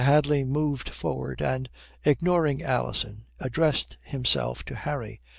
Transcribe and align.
Hadley 0.03 0.43
moved 0.43 0.89
forward, 0.89 1.43
and, 1.43 1.69
ignoring 2.03 2.63
Alison, 2.63 3.25
addressed 3.39 3.97
himself 4.03 4.65
to 4.65 4.73
Harry. 4.73 5.21